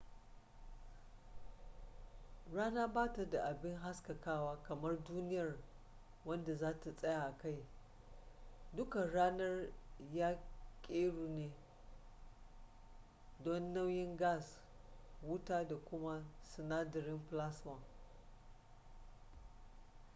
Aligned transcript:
rana 2.53 2.87
ba 2.87 3.13
ta 3.13 3.29
da 3.29 3.41
abi 3.43 3.69
haskakawa 3.83 4.63
kamar 4.63 5.03
duniyar 5.03 5.55
wanda 6.25 6.55
za 6.55 6.79
ka 6.79 6.95
tsaye 6.95 7.15
a 7.19 7.37
kai 7.37 7.65
duka 8.73 9.05
ranar 9.05 9.67
ya 10.13 10.39
keru 10.81 11.27
ne 11.29 11.51
dan 13.43 13.73
nauyin 13.73 14.17
gas 14.17 14.61
wuta 15.21 15.67
da 15.67 15.75
kuma 15.77 16.23
sinadarin 16.41 17.19
plasma 17.29 17.79